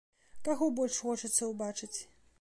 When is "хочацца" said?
1.05-1.53